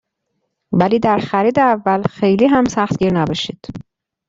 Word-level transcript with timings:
ولی 0.71 0.99
در 0.99 1.17
خرید 1.17 1.59
اول 1.59 2.01
خیلی 2.01 2.45
هم 2.45 2.65
سختگیر 2.65 3.13
نباشید. 3.13 3.67